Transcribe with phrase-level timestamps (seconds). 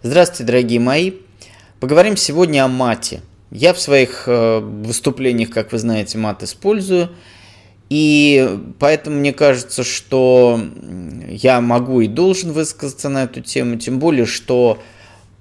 [0.00, 1.10] Здравствуйте, дорогие мои.
[1.80, 3.20] Поговорим сегодня о мате.
[3.50, 7.10] Я в своих э, выступлениях, как вы знаете, мат использую.
[7.90, 8.48] И
[8.78, 10.60] поэтому мне кажется, что
[11.28, 14.78] я могу и должен высказаться на эту тему, тем более, что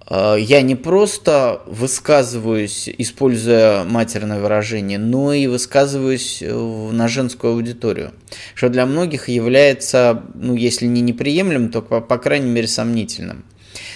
[0.09, 8.11] э, я не просто высказываюсь, используя матерное выражение, но и высказываюсь на женскую аудиторию,
[8.55, 13.45] что для многих является, ну, если не неприемлемым, то, по, по крайней мере, сомнительным.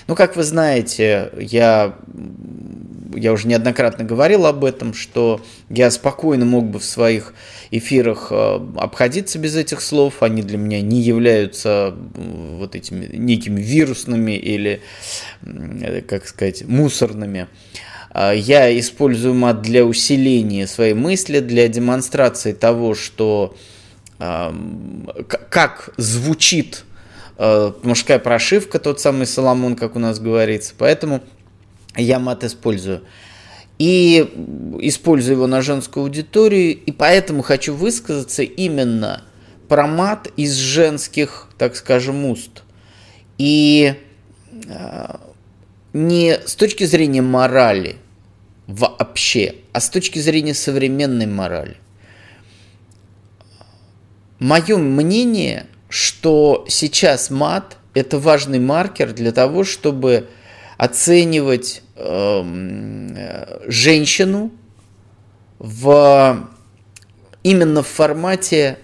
[0.07, 1.95] Ну, как вы знаете, я,
[3.15, 7.33] я уже неоднократно говорил об этом, что я спокойно мог бы в своих
[7.71, 14.33] эфирах э, обходиться без этих слов, они для меня не являются вот этими некими вирусными
[14.33, 14.81] или,
[16.07, 17.47] как сказать, мусорными.
[18.09, 23.55] А, я использую мат для усиления своей мысли, для демонстрации того, что
[25.49, 26.83] как звучит
[27.43, 30.75] Э, мужская прошивка, тот самый Соломон, как у нас говорится.
[30.77, 31.23] Поэтому
[31.95, 33.01] я мат использую.
[33.79, 39.23] И использую его на женскую аудиторию, и поэтому хочу высказаться именно
[39.67, 42.61] про мат из женских, так скажем, уст.
[43.39, 43.95] И
[44.67, 45.15] э,
[45.93, 47.95] не с точки зрения морали
[48.67, 51.77] вообще, а с точки зрения современной морали.
[54.37, 60.29] Мое мнение что сейчас мат– это важный маркер для того, чтобы
[60.77, 64.51] оценивать э, женщину
[65.59, 66.49] в,
[67.43, 68.79] именно в формате,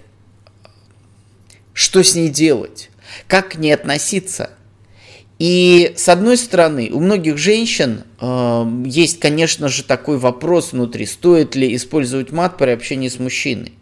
[1.71, 2.89] что с ней делать,
[3.27, 4.49] как к ней относиться.
[5.39, 11.55] И с одной стороны, у многих женщин э, есть, конечно же, такой вопрос внутри, стоит
[11.55, 13.76] ли использовать мат при общении с мужчиной.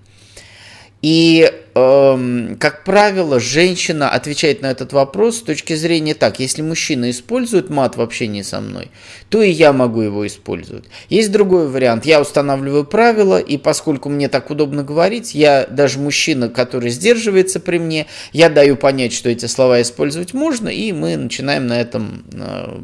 [1.06, 7.12] И, эм, как правило, женщина отвечает на этот вопрос с точки зрения так, если мужчина
[7.12, 8.90] использует мат в общении со мной,
[9.30, 10.86] то и я могу его использовать.
[11.08, 16.50] Есть другой вариант, я устанавливаю правила, и поскольку мне так удобно говорить, я даже мужчина,
[16.50, 21.68] который сдерживается при мне, я даю понять, что эти слова использовать можно, и мы начинаем
[21.68, 22.80] на этом, э,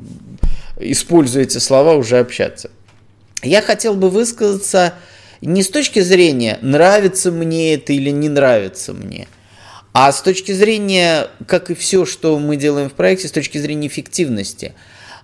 [0.80, 2.70] используя эти слова, уже общаться.
[3.42, 4.94] Я хотел бы высказаться
[5.41, 9.28] не с точки зрения, нравится мне это или не нравится мне,
[9.94, 13.88] а с точки зрения, как и все, что мы делаем в проекте, с точки зрения
[13.88, 14.74] эффективности.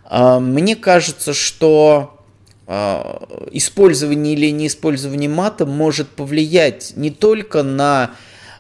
[0.03, 2.17] А, мне кажется, что
[2.65, 8.11] а, использование или неиспользование мата может повлиять не только на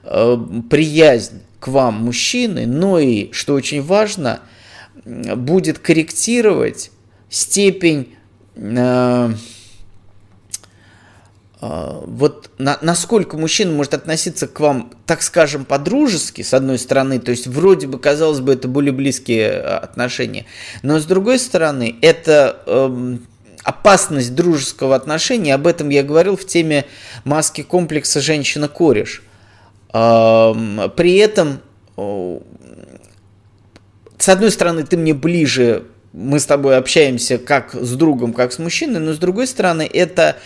[0.03, 0.37] а,
[0.69, 4.41] приязнь к вам мужчины, но и, что очень важно,
[5.03, 6.91] будет корректировать
[7.29, 8.15] степень
[8.55, 9.33] а,
[11.59, 17.31] вот на, насколько мужчина может относиться к вам, так скажем, по-дружески, с одной стороны, то
[17.31, 20.45] есть вроде бы, казалось бы, это более близкие а, отношения,
[20.83, 23.25] но с другой стороны, это эм,
[23.63, 26.85] опасность дружеского отношения, об этом я говорил в теме
[27.23, 29.23] маски комплекса «Женщина-кореш».
[29.93, 31.61] Эм, при этом,
[31.97, 32.39] э,
[34.19, 38.59] с одной стороны, ты мне ближе, мы с тобой общаемся как с другом, как с
[38.59, 40.37] мужчиной, но с другой стороны, это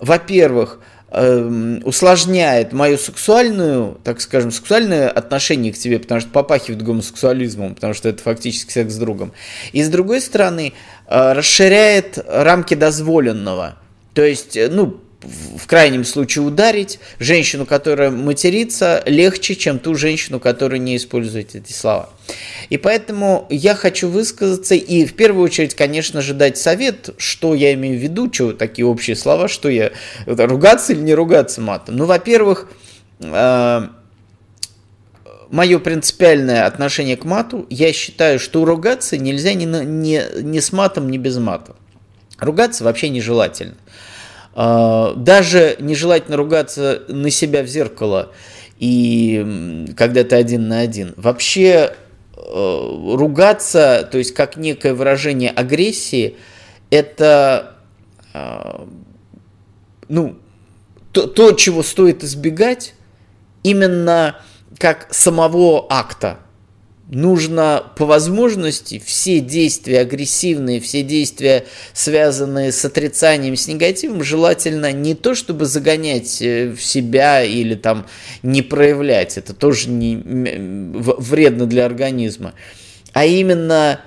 [0.00, 7.74] во-первых, эм, усложняет мою сексуальную, так скажем, сексуальное отношение к тебе, потому что попахивает гомосексуализмом,
[7.74, 9.32] потому что это фактически секс с другом.
[9.72, 10.74] И с другой стороны,
[11.06, 13.76] э, расширяет рамки дозволенного.
[14.14, 20.38] То есть, э, ну, в крайнем случае ударить женщину, которая матерится, легче, чем ту женщину,
[20.38, 22.10] которая не использует эти слова.
[22.68, 27.74] И поэтому я хочу высказаться и в первую очередь, конечно же, дать совет, что я
[27.74, 29.90] имею в виду, что такие общие слова, что я
[30.26, 31.96] ругаться или не ругаться матом.
[31.96, 32.70] Ну, во-первых,
[33.20, 33.88] э,
[35.50, 41.10] мое принципиальное отношение к мату, я считаю, что ругаться нельзя ни, ни, ни с матом,
[41.10, 41.74] ни без мата.
[42.38, 43.74] Ругаться вообще нежелательно.
[44.54, 48.32] Э, даже нежелательно ругаться на себя в зеркало
[48.78, 51.14] и когда ты один на один.
[51.16, 51.94] Вообще
[52.40, 56.36] Э, ругаться, то есть как некое выражение агрессии,
[56.88, 57.74] это
[58.32, 58.86] э,
[60.08, 60.38] ну,
[61.12, 62.94] то, то, чего стоит избегать,
[63.64, 64.40] именно
[64.78, 66.38] как самого акта
[67.08, 75.14] нужно по возможности все действия агрессивные, все действия, связанные с отрицанием, с негативом, желательно не
[75.14, 78.06] то, чтобы загонять э, в себя или там
[78.42, 82.52] не проявлять, это тоже не, вредно для организма,
[83.14, 84.00] а именно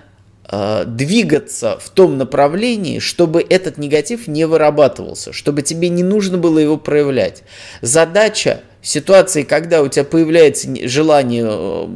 [0.51, 6.77] двигаться в том направлении, чтобы этот негатив не вырабатывался, чтобы тебе не нужно было его
[6.77, 7.43] проявлять.
[7.81, 11.87] Задача ситуации, когда у тебя появляется желание э,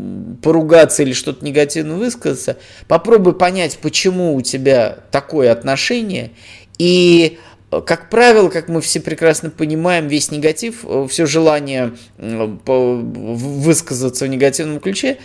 [0.42, 2.58] поругаться или что-то негативно высказаться,
[2.88, 6.32] попробуй понять, почему у тебя такое отношение,
[6.78, 7.40] и
[7.72, 14.28] э, как правило, как мы все прекрасно понимаем, весь негатив, э, все желание высказаться в
[14.28, 15.18] негативном ключе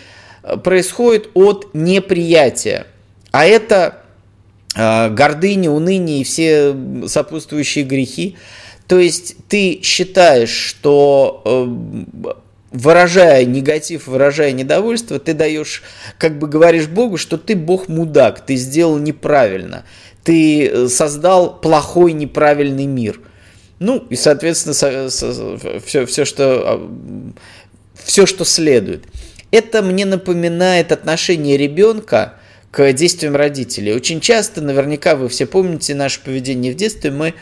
[0.63, 2.87] происходит от неприятия.
[3.31, 3.97] А это
[4.75, 6.75] гордыня, уныние и все
[7.07, 8.37] сопутствующие грехи.
[8.87, 12.33] То есть ты считаешь, что э,
[12.71, 15.81] выражая негатив, выражая недовольство, ты даешь,
[16.17, 19.85] как бы говоришь Богу, что ты Бог мудак, ты сделал неправильно,
[20.23, 23.21] ты э, создал плохой, неправильный мир.
[23.79, 26.91] Ну и, соответственно, все, все, что, а,
[28.03, 29.05] все, что следует.
[29.51, 32.35] Это мне напоминает отношение ребенка
[32.71, 33.93] к действиям родителей.
[33.93, 37.33] Очень часто, наверняка вы все помните наше поведение в детстве, мы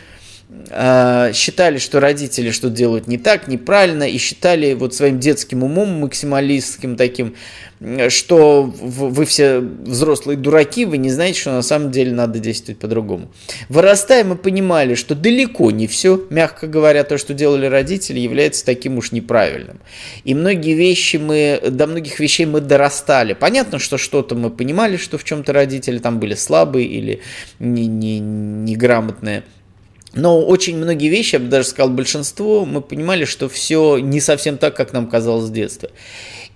[0.50, 6.96] считали, что родители что делают не так, неправильно, и считали вот своим детским умом максималистским
[6.96, 7.36] таким,
[8.10, 13.32] что вы все взрослые дураки, вы не знаете, что на самом деле надо действовать по-другому.
[13.70, 18.98] Вырастая, мы понимали, что далеко не все, мягко говоря, то, что делали родители, является таким
[18.98, 19.80] уж неправильным.
[20.24, 23.34] И многие вещи мы, до многих вещей мы дорастали.
[23.34, 27.22] Понятно, что что-то мы понимали, что в чем-то родители там были слабые или
[27.60, 29.38] неграмотные.
[29.38, 29.59] Не, не
[30.14, 34.58] но очень многие вещи, я бы даже сказал большинство, мы понимали, что все не совсем
[34.58, 35.90] так, как нам казалось с детства.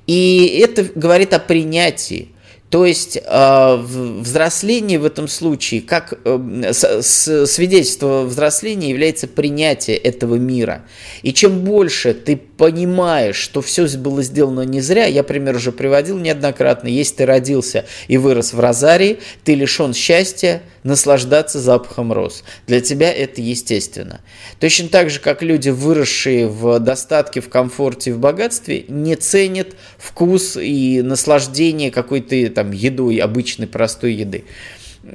[0.08, 2.30] И это говорит о принятии.
[2.70, 10.84] То есть э, взросление в этом случае, как э, свидетельство взросления является принятие этого мира.
[11.22, 16.18] И чем больше ты понимаешь, что все было сделано не зря, я пример уже приводил
[16.18, 22.45] неоднократно, если ты родился и вырос в Розарии, ты лишен счастья наслаждаться запахом роз.
[22.65, 24.21] Для тебя это естественно.
[24.62, 30.56] Точно так же, как люди, выросшие в достатке, в комфорте, в богатстве, не ценят вкус
[30.56, 34.45] и наслаждение какой-то там едой, обычной простой еды.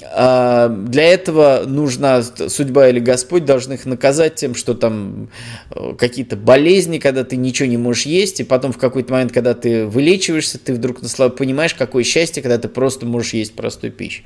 [0.03, 5.31] А для этого нужна судьба или Господь должны их наказать тем, что там
[5.71, 9.55] э, какие-то болезни, когда ты ничего не можешь есть, и потом в какой-то момент, когда
[9.55, 11.01] ты вылечиваешься, ты вдруг
[11.37, 14.25] понимаешь, какое счастье, когда ты просто можешь есть простую пищу.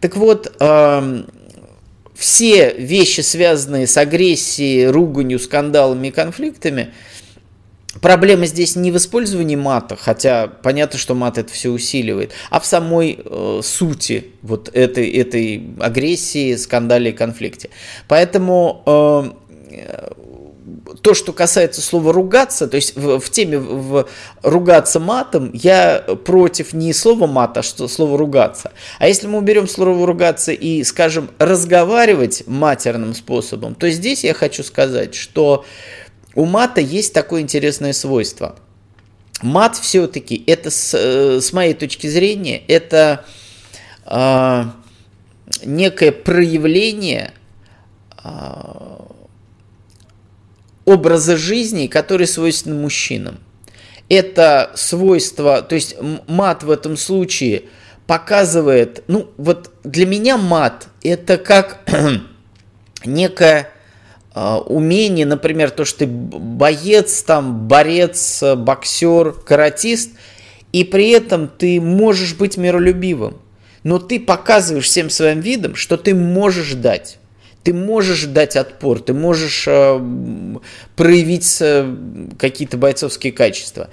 [0.00, 0.52] Так вот,
[2.14, 6.92] все вещи, связанные с агрессией, руганью, скандалами и конфликтами–
[8.00, 12.66] Проблема здесь не в использовании мата, хотя понятно, что мат это все усиливает, а в
[12.66, 17.68] самой э, сути вот этой, этой агрессии, скандале и конфликте.
[18.08, 19.30] Поэтому э,
[21.02, 24.08] то, что касается слова ругаться, то есть в, в теме в,
[24.42, 28.72] ругаться матом, я против не слова мата, а что слова ругаться.
[28.98, 34.62] А если мы уберем слово ругаться и, скажем, разговаривать матерным способом, то здесь я хочу
[34.62, 35.64] сказать, что
[36.34, 38.56] у мата есть такое интересное свойство.
[39.42, 43.24] Мат все-таки, это с, э, с моей точки зрения, это
[44.06, 44.64] э,
[45.64, 47.32] некое проявление
[48.22, 48.30] э,
[50.84, 53.40] образа жизни, который свойственен мужчинам.
[54.08, 55.96] Это свойство, то есть
[56.28, 57.64] мат в этом случае
[58.06, 61.88] показывает, ну вот для меня мат это как
[63.04, 63.71] некая а,
[64.34, 70.12] умение, например, то, что ты боец, там, борец, боксер, каратист,
[70.72, 73.36] и при этом ты можешь быть миролюбивым,
[73.84, 77.18] но ты показываешь всем своим видом, что ты можешь дать.
[77.62, 80.00] Ты можешь дать отпор, ты можешь э,
[80.96, 81.94] проявить э,
[82.36, 83.88] какие-то бойцовские качества.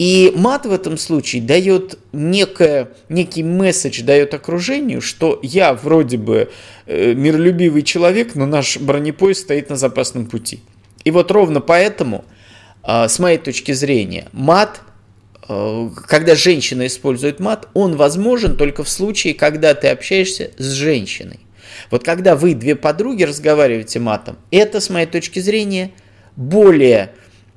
[0.00, 6.50] И мат в этом случае дает некое, некий месседж, дает окружению, что я вроде бы
[6.86, 10.60] э, миролюбивый человек, но наш бронепоезд стоит на запасном пути.
[11.04, 12.24] И вот ровно поэтому,
[12.82, 14.80] э, с моей точки зрения, мат,
[15.46, 21.40] э, когда женщина использует мат, он возможен только в случае, когда ты общаешься с женщиной.
[21.90, 25.90] Вот когда вы, две подруги, разговариваете матом, это, с моей точки зрения,
[26.36, 27.10] более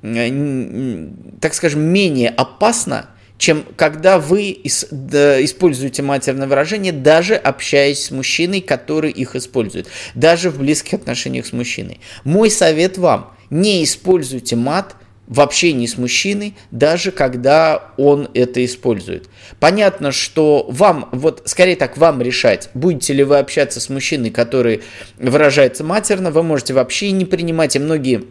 [0.03, 9.11] так скажем, менее опасно, чем когда вы используете матерное выражение, даже общаясь с мужчиной, который
[9.11, 12.01] их использует, даже в близких отношениях с мужчиной.
[12.23, 14.95] Мой совет вам, не используйте мат
[15.25, 19.29] в общении с мужчиной, даже когда он это использует.
[19.59, 24.81] Понятно, что вам, вот скорее так, вам решать, будете ли вы общаться с мужчиной, который
[25.17, 28.25] выражается матерно, вы можете вообще не принимать, и многие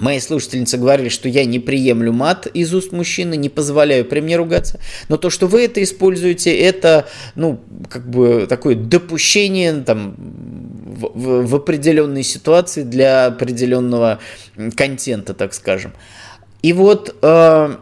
[0.00, 4.36] Мои слушательницы говорили, что я не приемлю мат из уст мужчины, не позволяю при мне
[4.36, 4.80] ругаться.
[5.08, 11.54] Но то, что вы это используете, это, ну, как бы такое допущение там, в, в,
[11.54, 14.20] определенной ситуации для определенного
[14.76, 15.92] контента, так скажем.
[16.62, 17.76] И вот э,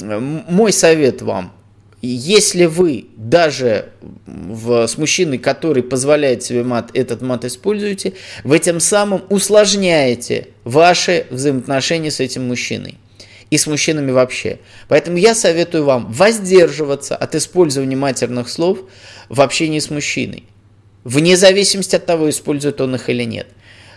[0.00, 1.52] мой совет вам.
[2.02, 3.90] Если вы даже
[4.26, 8.12] в, с мужчиной, который позволяет себе мат, этот мат используете,
[8.44, 12.96] вы тем самым усложняете ваши взаимоотношения с этим мужчиной
[13.50, 14.58] и с мужчинами вообще.
[14.88, 18.80] Поэтому я советую вам воздерживаться от использования матерных слов
[19.28, 20.44] в общении с мужчиной,
[21.04, 23.46] вне зависимости от того, использует он их или нет.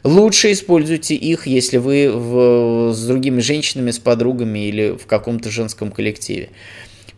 [0.03, 5.91] Лучше используйте их, если вы в, с другими женщинами, с подругами или в каком-то женском
[5.91, 6.49] коллективе.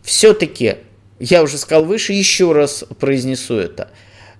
[0.02, 0.76] Все-таки,
[1.18, 3.90] я уже сказал выше, еще раз произнесу это.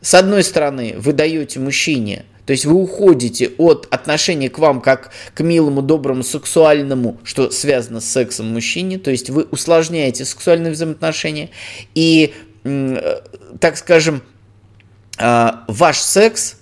[0.00, 5.12] С одной стороны, вы даете мужчине, то есть вы уходите от отношения к вам как
[5.32, 11.50] к милому, доброму, сексуальному, что связано с сексом мужчине, то есть вы усложняете сексуальные взаимоотношения,
[11.94, 12.34] и,
[13.60, 14.22] так скажем,
[15.18, 16.56] а, ваш секс–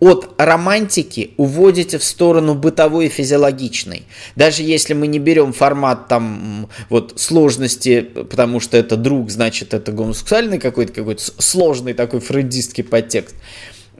[0.00, 4.04] от романтики уводите в сторону бытовой и физиологичной.
[4.36, 9.90] Даже если мы не берем формат там вот сложности, потому что это друг, значит это
[9.92, 13.34] гомосексуальный какой-то какой-то сложный такой фрейдистский подтекст.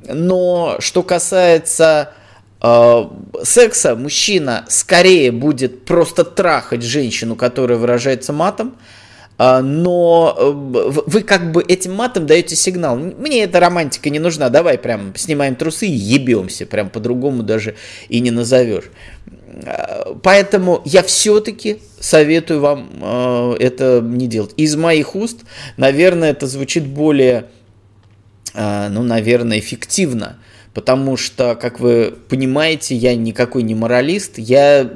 [0.08, 2.12] Но что касается
[2.62, 3.04] э,
[3.42, 8.76] секса, мужчина скорее будет просто трахать женщину, которая выражается матом,
[9.38, 10.50] но э,
[11.06, 12.96] вы как бы этим матом даете сигнал.
[12.96, 17.76] Мне эта романтика не нужна, давай прям снимаем трусы и ебемся, прям по-другому даже
[18.08, 18.90] и не назовешь.
[19.64, 24.54] А, поэтому я все-таки советую вам э, это не делать.
[24.56, 25.38] Из моих уст,
[25.76, 27.46] наверное, это звучит более,
[28.54, 30.38] э, ну, наверное, эффективно
[30.78, 34.88] потому что, как вы понимаете, я никакой не моралист, я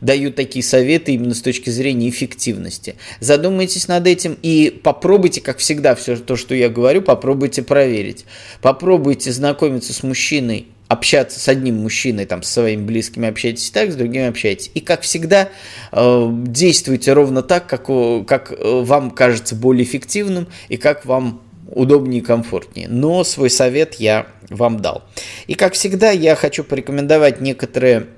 [0.00, 2.94] даю такие советы именно с точки зрения эффективности.
[3.18, 8.24] Задумайтесь над этим и попробуйте, как всегда, все то, что я говорю, попробуйте проверить.
[8.62, 13.96] Попробуйте знакомиться с мужчиной, общаться с одним мужчиной, там, с своими близкими общайтесь так, с
[13.96, 14.70] другими общайтесь.
[14.74, 15.48] И, как всегда,
[15.90, 17.86] э, действуйте ровно так, как,
[18.28, 22.88] как э, вам кажется более эффективным и как вам удобнее и комфортнее.
[22.88, 25.04] Но свой совет я вам дал.
[25.46, 28.08] И как всегда, я хочу порекомендовать некоторые,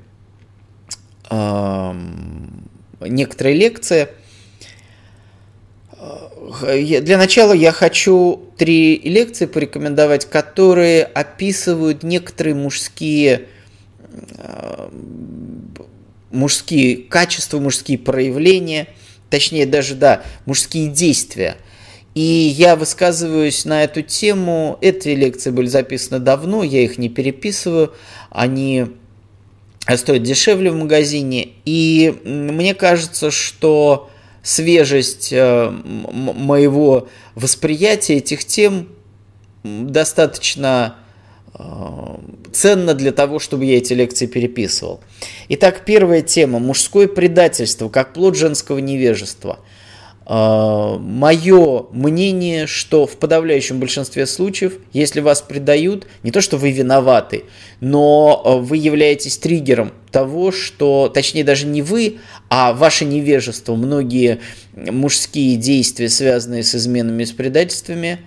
[1.31, 1.93] э,
[3.01, 4.09] некоторые лекции.
[6.63, 13.49] Для начала я хочу три лекции порекомендовать, которые описывают некоторые мужские
[16.31, 18.89] мужские качества, мужские проявления,
[19.31, 21.57] точнее даже, да, мужские действия–
[22.19, 24.77] и я высказываюсь на эту тему.
[24.81, 27.93] Эти лекции были записаны давно, я их не переписываю.
[28.29, 28.87] Они
[29.97, 31.51] стоят дешевле в магазине.
[31.65, 34.11] И мне кажется, что
[34.43, 37.07] свежесть э, моего
[37.37, 38.89] восприятия этих тем
[39.63, 40.97] достаточно
[41.55, 41.61] э,
[42.53, 44.99] ценна для того, чтобы я эти лекции переписывал.
[45.51, 49.61] Итак, первая тема– мужское предательство как плод женского невежества–
[50.29, 57.45] Мое мнение, что в подавляющем большинстве случаев, если вас предают, не то что вы виноваты,
[57.81, 62.19] но а, вы являетесь триггером того, что, точнее даже не вы,
[62.51, 64.41] а ваше невежество, многие
[64.77, 68.21] мужские действия, связанные с изменами и с предательствами,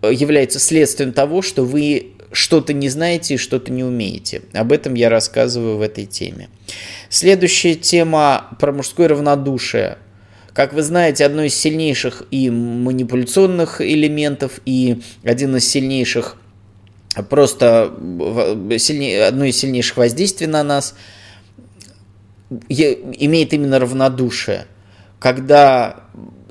[0.00, 4.40] а, являются следствием того, что вы что-то не знаете и что-то не умеете.
[4.54, 6.48] Об этом я рассказываю в этой теме.
[7.10, 9.98] Следующая тема про мужское равнодушие–
[10.54, 16.36] как вы знаете, одно из сильнейших и манипуляционных элементов, и один из сильнейших,
[17.30, 17.92] просто
[18.78, 20.94] сильнее, одно из сильнейших воздействий на нас
[22.68, 24.66] имеет именно равнодушие.
[25.18, 26.04] Когда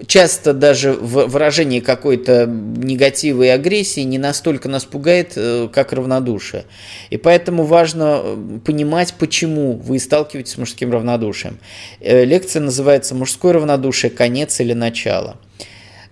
[0.08, 6.66] часто даже в выражении какой-то негатива и агрессии не настолько нас пугает, э, как равнодушие.
[7.10, 11.60] И поэтому важно э, понимать, почему вы сталкиваетесь с мужским равнодушием.
[12.00, 14.10] Э, лекция называется «Мужское равнодушие.
[14.10, 15.38] Конец или начало».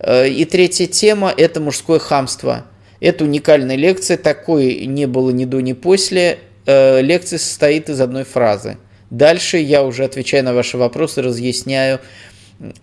[0.01, 2.65] И третья тема– это мужское хамство.
[3.01, 6.39] Это уникальная лекция, такой не было ни до, ни после.
[6.65, 8.77] Лекция состоит из одной фразы.
[9.09, 11.99] Дальше я уже отвечаю на ваши вопросы, разъясняю,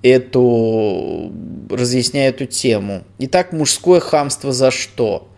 [0.02, 1.32] эту,
[1.70, 3.04] разъясняя эту тему.
[3.18, 5.28] Итак, мужское хамство за что?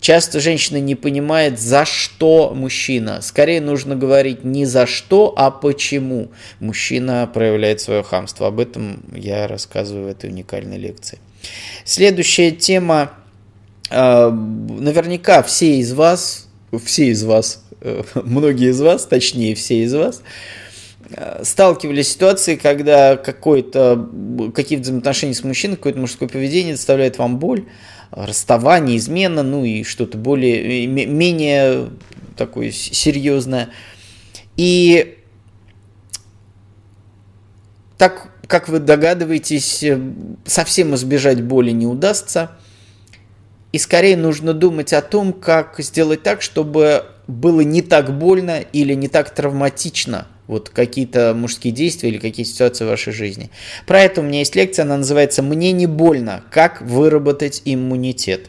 [0.00, 3.20] Часто женщина не понимает, за что мужчина.
[3.20, 8.46] Скорее нужно говорить не за что, а почему мужчина проявляет свое хамство.
[8.46, 11.18] Об этом я рассказываю в этой уникальной лекции.
[11.84, 13.12] Следующая тема.
[13.90, 16.46] А, наверняка все из вас,
[16.84, 17.64] все из вас,
[18.14, 20.22] многие из вас, точнее все из вас, э,
[21.42, 24.08] сталкивались с ситуацией, когда какое-то,
[24.54, 27.64] какие-то взаимоотношения с мужчиной, какое-то мужское поведение доставляет вам боль,
[28.10, 31.90] расставание, измена, ну и что-то более, менее
[32.36, 33.70] такое серьезное.
[34.56, 35.18] И
[37.96, 39.84] так, как вы догадываетесь,
[40.44, 42.52] совсем избежать боли не удастся.
[43.72, 48.94] И скорее нужно думать о том, как сделать так, чтобы было не так больно или
[48.94, 53.50] не так травматично вот какие-то мужские действия или какие-то ситуации в вашей жизни.
[53.86, 56.42] Про это у меня есть лекция, она называется «Мне не больно.
[56.50, 58.48] Как выработать иммунитет».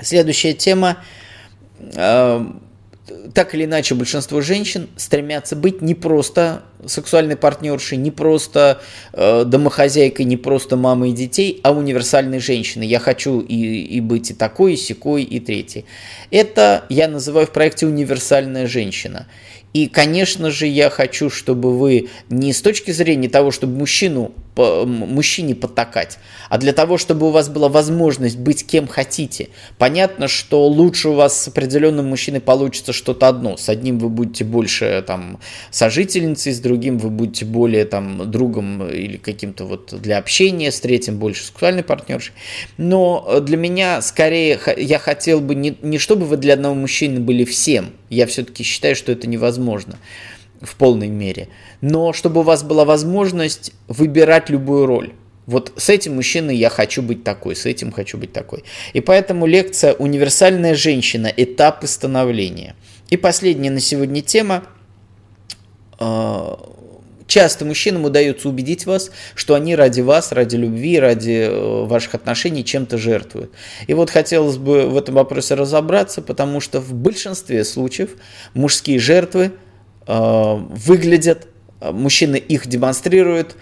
[0.00, 0.98] Следующая тема
[1.94, 2.46] э,
[3.34, 8.80] так или иначе большинство женщин стремятся быть не просто сексуальной партнершей, не просто
[9.12, 12.86] э, домохозяйкой, не просто мамой детей, а универсальной женщиной.
[12.86, 15.84] Я хочу и, и быть и такой, и секой, и третьей.
[16.30, 19.26] Это я называю в проекте универсальная женщина.
[19.72, 25.54] И, конечно же, я хочу, чтобы вы не с точки зрения того, чтобы мужчину, мужчине
[25.54, 26.18] потакать,
[26.50, 29.48] а для того, чтобы у вас была возможность быть кем хотите.
[29.78, 33.56] Понятно, что лучше у вас с определенным мужчиной получится что-то одно.
[33.56, 39.16] С одним вы будете больше там сожительницей, с другим вы будете более там другом или
[39.16, 42.34] каким-то вот для общения, с третьим больше сексуальной партнершей.
[42.76, 47.44] Но для меня скорее я хотел бы не, не чтобы вы для одного мужчины были
[47.44, 47.92] всем.
[48.10, 49.61] Я все-таки считаю, что это невозможно
[50.60, 51.48] в полной мере.
[51.80, 55.12] Но чтобы у вас была возможность выбирать любую роль.
[55.46, 58.62] Вот с этим мужчиной я хочу быть такой, с этим хочу быть такой.
[58.92, 61.32] И поэтому лекция «Универсальная женщина.
[61.36, 62.76] Этапы становления».
[63.10, 64.62] И последняя на сегодня тема.
[67.32, 72.62] Часто мужчинам удается убедить вас, что они ради вас, ради любви, ради э, ваших отношений
[72.62, 73.52] чем-то жертвуют.
[73.86, 78.10] И вот хотелось бы в этом вопросе разобраться, потому что в большинстве случаев
[78.52, 79.52] мужские жертвы
[80.06, 81.46] э, выглядят,
[81.80, 83.56] э, мужчины их демонстрируют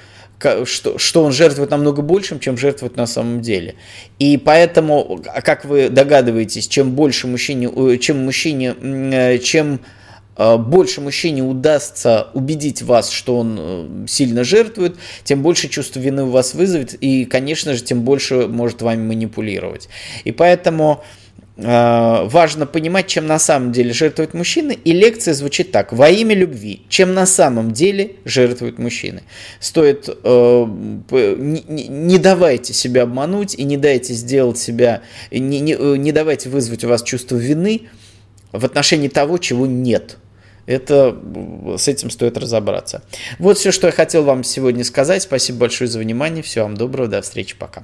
[0.64, 3.76] что, что он жертвует намного большим, чем жертвует на самом деле.
[4.18, 9.78] И поэтому, а как вы догадываетесь, чем больше мужчине, чем мужчине, э, чем э,
[10.56, 16.30] больше мужчине удастся убедить вас, что он э, сильно жертвует, тем больше чувство вины у
[16.30, 19.88] вас вызовет, и, конечно же, тем больше может вами манипулировать.
[20.24, 21.02] И поэтому
[21.62, 25.92] Э, важно понимать, чем на самом деле жертвуют мужчины, и лекция звучит так.
[25.92, 29.22] Во имя любви, чем на самом деле жертвуют мужчины.
[29.58, 35.96] Стоит, э, не, не давайте себя обмануть и не дайте сделать себя, не, не, э,
[35.96, 37.82] не давайте вызвать у вас чувство вины
[38.52, 40.16] в отношении того, чего нет.
[40.70, 41.16] Это,
[41.78, 43.02] с этим стоит разобраться.
[43.40, 45.22] Вот все, что я хотел вам сегодня сказать.
[45.22, 46.44] Спасибо большое за внимание.
[46.44, 47.08] Всего вам доброго.
[47.08, 47.56] До встречи.
[47.56, 47.78] Пока.